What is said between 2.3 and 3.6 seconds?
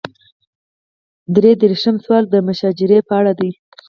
مشاجرې په اړه دی.